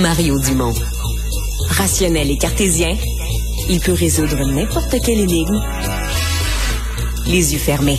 [0.00, 0.74] Mario Dumont.
[1.68, 2.96] Rationnel et cartésien,
[3.68, 5.60] il peut résoudre n'importe quelle énigme
[7.26, 7.98] les yeux fermés.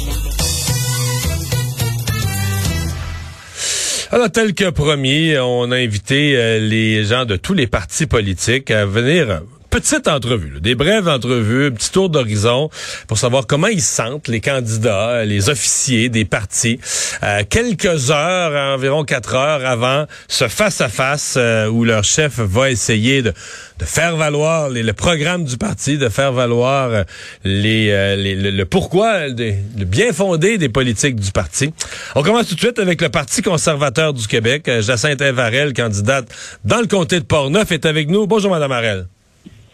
[4.12, 8.72] Alors, tel que promis, on a invité euh, les gens de tous les partis politiques
[8.72, 12.70] à venir petite entrevue, des brèves entrevues, un petit tour d'horizon
[13.08, 16.80] pour savoir comment ils sentent, les candidats, les officiers des partis,
[17.24, 23.22] euh, quelques heures, environ quatre heures avant ce face-à-face euh, où leur chef va essayer
[23.22, 23.34] de,
[23.80, 27.04] de faire valoir les, le programme du parti, de faire valoir euh,
[27.44, 31.72] les, le, pourquoi, le bien fondé des politiques du parti.
[32.16, 34.70] On commence tout de suite avec le Parti conservateur du Québec.
[34.80, 36.28] Jacinthe Varel, candidate
[36.66, 38.28] dans le comté de Portneuf, est avec nous.
[38.28, 39.08] Bonjour, Madame Varel.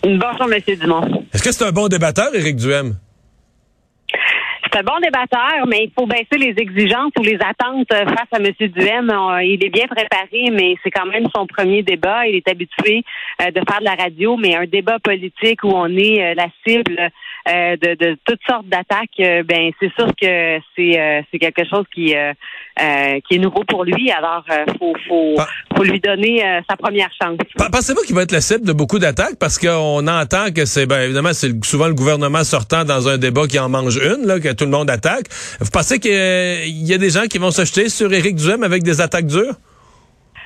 [0.05, 0.75] Bonjour, M.
[0.79, 1.25] Dumont.
[1.33, 2.95] Est-ce que c'est un bon débatteur, Éric Duhem?
[4.75, 8.39] C'est un bon débatteur, mais il faut baisser les exigences ou les attentes face à
[8.39, 8.51] M.
[8.59, 9.09] Duhem.
[9.41, 12.27] Il est bien préparé, mais c'est quand même son premier débat.
[12.27, 13.01] Il est habitué
[13.41, 16.47] euh, de faire de la radio, mais un débat politique où on est euh, la
[16.67, 17.09] cible
[17.47, 22.13] euh, de, de, toutes sortes d'attaques, ben c'est sûr que c'est c'est quelque chose qui
[23.27, 24.11] qui est nouveau pour lui.
[24.11, 24.43] Alors
[24.79, 25.35] faut faut
[25.75, 27.37] faut lui donner sa première chance.
[27.71, 29.37] Pensez-vous qu'il va être la cible de beaucoup d'attaques?
[29.39, 33.45] Parce qu'on entend que c'est ben évidemment c'est souvent le gouvernement sortant dans un débat
[33.47, 35.25] qui en mange une là que tout le monde attaque.
[35.59, 38.83] Vous pensez qu'il y a des gens qui vont se jeter sur Éric Duhem avec
[38.83, 39.55] des attaques dures?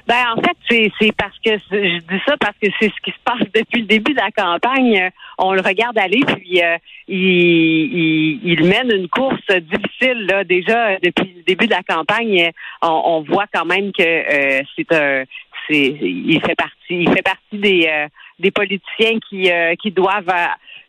[0.10, 3.24] Ben en fait, c'est parce que je dis ça parce que c'est ce qui se
[3.24, 5.12] passe depuis le début de la campagne.
[5.38, 11.44] On le regarde aller, puis euh, il, mène une course difficile là déjà depuis le
[11.44, 12.50] début de la campagne.
[12.82, 15.26] On, voit quand même que euh, c'est un,
[15.68, 18.08] c'est, il fait partie, il fait partie des euh,
[18.40, 20.34] des politiciens qui qui doivent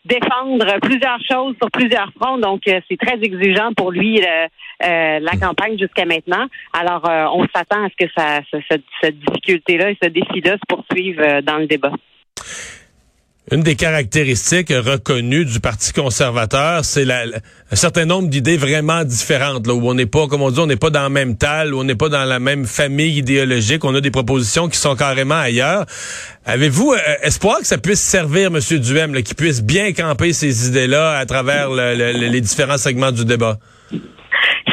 [0.04, 2.38] défendre plusieurs choses sur plusieurs fronts.
[2.38, 4.46] Donc, euh, c'est très exigeant pour lui euh,
[4.84, 6.46] euh, la campagne jusqu'à maintenant.
[6.72, 7.02] Alors,
[7.34, 8.40] on s'attend à ce que ça,
[8.70, 11.92] cette, cette difficulté-là et ce défi-là se poursuivent dans le débat.
[13.52, 19.74] Une des caractéristiques reconnues du Parti conservateur, c'est un certain nombre d'idées vraiment différentes, là,
[19.74, 21.80] où on n'est pas, comme on dit, on n'est pas dans le même tal, où
[21.80, 25.34] on n'est pas dans la même famille idéologique, on a des propositions qui sont carrément
[25.34, 25.84] ailleurs.
[26.46, 28.60] Avez-vous euh, espoir que ça puisse servir, M.
[28.78, 33.58] Duhem, qu'il puisse bien camper ces idées-là à travers les différents segments du débat?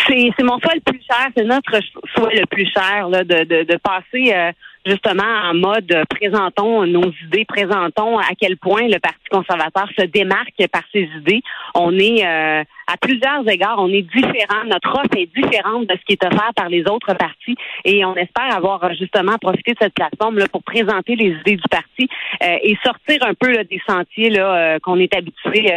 [0.07, 1.79] C'est mon souhait le plus cher, c'est notre
[2.15, 4.51] souhait le plus cher là, de, de, de passer euh,
[4.87, 10.05] justement en mode euh, présentons nos idées, présentons à quel point le Parti conservateur se
[10.05, 11.41] démarque par ses idées.
[11.75, 14.63] On est euh, à plusieurs égards, on est différent.
[14.65, 17.55] Notre offre est différente de ce qui est offert par les autres partis
[17.85, 21.57] et on espère avoir euh, justement profité de cette plateforme là, pour présenter les idées
[21.57, 22.07] du parti
[22.41, 25.71] et sortir un peu des sentiers là, qu'on est habitué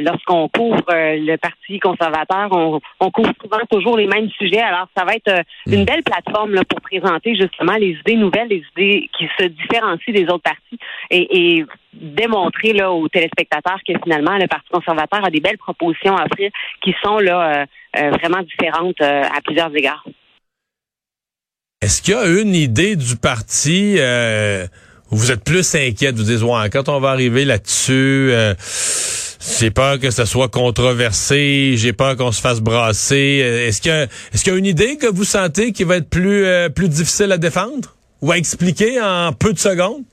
[0.00, 2.48] lorsqu'on couvre le Parti conservateur.
[2.52, 4.60] On, on, couvre souvent toujours les mêmes sujets.
[4.60, 5.84] Alors, ça va être une mm.
[5.84, 10.24] belle plateforme là, pour présenter justement les idées nouvelles, les idées qui se différencient des
[10.24, 10.78] autres partis
[11.10, 11.64] et,
[12.02, 16.50] démontrer là, aux téléspectateurs que finalement le Parti conservateur a des belles propositions à offrir
[16.82, 17.66] qui sont là euh,
[17.98, 20.04] euh, vraiment différentes euh, à plusieurs égards.
[21.80, 23.98] Est-ce qu'il y a une idée du parti
[25.10, 28.32] où vous êtes plus inquiète, vous dites ouais, quand on va arriver là-dessus
[29.58, 33.66] j'ai peur que ce soit controversé, j'ai peur qu'on se fasse brasser.
[33.66, 36.08] Est-ce qu'il y, est-ce qu'il y a une idée que vous sentez qui va être
[36.08, 36.46] plus,
[36.76, 37.96] plus difficile à défendre?
[38.22, 40.04] ou à expliquer en peu de secondes?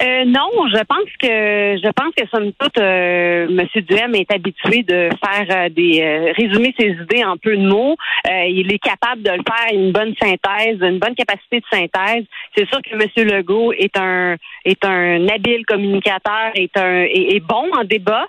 [0.00, 3.66] Euh, non, je pense que je pense que somme toute, euh, M.
[3.82, 7.96] Duhem est habitué de faire euh, des euh, résumer ses idées en peu de mots.
[8.24, 12.24] il est capable de le faire une bonne synthèse, une bonne capacité de synthèse.
[12.56, 13.28] C'est sûr que M.
[13.28, 18.26] Legault est un est un habile communicateur, est un est, bon en débat.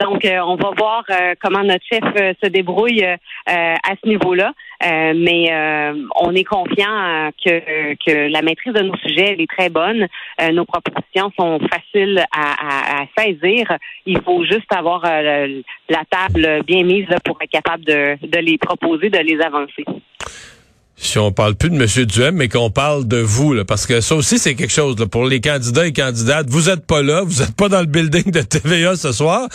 [0.00, 1.04] Donc, on va voir
[1.42, 2.02] comment notre chef
[2.42, 4.52] se débrouille à ce niveau-là.
[4.82, 5.52] mais
[6.16, 10.06] on est confiant que, que la maîtrise de nos sujets elle est très bonne.
[10.52, 13.66] nos propositions sont faciles à, à, saisir.
[14.06, 18.58] Il faut juste avoir euh, la table bien mise pour être capable de, de les
[18.58, 19.84] proposer, de les avancer
[20.96, 22.06] si on parle plus de M.
[22.06, 25.06] Duhem, mais qu'on parle de vous, là, parce que ça aussi, c'est quelque chose là,
[25.06, 26.46] pour les candidats et candidates.
[26.48, 29.48] Vous êtes pas là, vous êtes pas dans le building de TVA ce soir,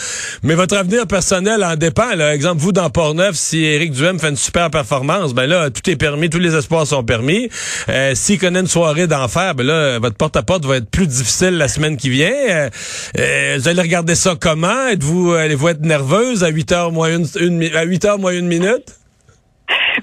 [0.44, 2.14] mais votre avenir personnel en dépend.
[2.16, 2.36] Là.
[2.36, 5.96] Exemple, vous, dans Port-Neuf, si Éric Duhem fait une super performance, ben là, tout est
[5.96, 7.50] permis, tous les espoirs sont permis.
[7.88, 11.70] Euh, S'il connaît une soirée d'enfer, ben là, votre porte-à-porte va être plus difficile la
[11.70, 12.34] semaine qui vient.
[12.50, 12.70] Euh,
[13.18, 14.88] euh vous allez regarder ça comment?
[14.88, 18.99] Êtes-vous, allez-vous être nerveuse à 8 heures moins une, à 8 heures moins une minute?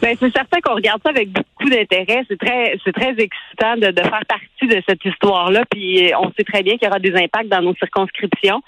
[0.01, 2.25] Ben, c'est certain qu'on regarde ça avec beaucoup d'intérêt.
[2.29, 5.65] C'est très, c'est très excitant de, de, faire partie de cette histoire-là.
[5.71, 8.63] Puis on sait très bien qu'il y aura des impacts dans nos circonscriptions.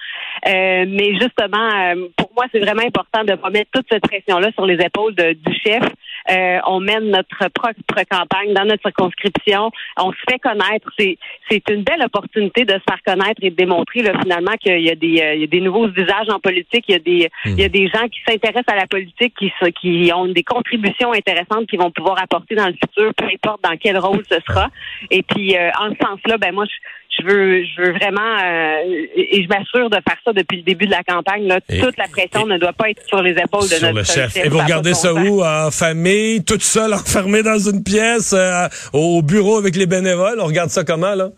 [0.46, 4.50] Euh, mais justement, euh, pour moi, c'est vraiment important de pas mettre toute cette pression-là
[4.52, 5.82] sur les épaules de, du chef.
[6.30, 9.70] Euh, on mène notre propre campagne dans notre circonscription.
[9.96, 10.88] On se fait connaître.
[10.98, 11.19] C'est,
[11.50, 14.90] c'est une belle opportunité de se faire connaître et de démontrer là, finalement qu'il y
[14.90, 16.84] a des, euh, il y a des nouveaux visages en politique.
[16.88, 19.52] Il y a des, il y a des gens qui s'intéressent à la politique, qui,
[19.80, 23.76] qui ont des contributions intéressantes qui vont pouvoir apporter dans le futur, peu importe dans
[23.76, 24.69] quel rôle ce sera.
[25.11, 29.43] Et puis, euh, en ce sens-là, ben moi, je, veux, je veux vraiment, euh, et
[29.43, 31.47] je m'assure de faire ça depuis le début de la campagne.
[31.47, 31.61] Là.
[31.61, 34.37] Toute la pression ne doit pas être sur les épaules de notre le chef.
[34.37, 35.43] Et vous regardez ça où?
[35.43, 40.41] En famille, toute seule, enfermée dans une pièce, euh, au bureau avec les bénévoles?
[40.41, 41.31] On regarde ça comment là?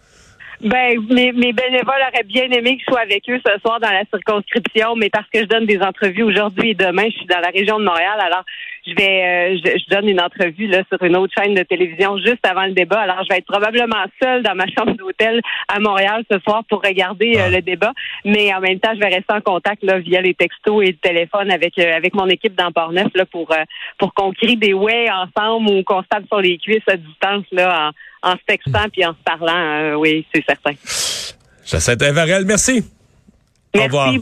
[0.61, 3.91] Ben, mes, mes, bénévoles auraient bien aimé que je sois avec eux ce soir dans
[3.91, 7.41] la circonscription, mais parce que je donne des entrevues aujourd'hui et demain, je suis dans
[7.41, 8.45] la région de Montréal, alors
[8.87, 12.47] je vais, euh, je, donne une entrevue là sur une autre chaîne de télévision juste
[12.47, 13.01] avant le débat.
[13.01, 16.83] Alors, je vais être probablement seule dans ma chambre d'hôtel à Montréal ce soir pour
[16.83, 17.51] regarder euh, ah.
[17.51, 17.93] le débat,
[18.25, 20.99] mais en même temps, je vais rester en contact là via les textos et le
[20.99, 23.55] téléphone avec euh, avec mon équipe dans Port-Neuf là pour
[23.99, 27.45] pour qu'on crie des ouais ensemble ou qu'on se tape sur les cuisses à distance
[27.53, 27.91] là en
[28.22, 30.72] en se textant puis en se parlant, euh, oui, c'est certain.
[31.64, 32.84] Jacinthe Varel, merci.
[33.75, 34.20] Merci, bonne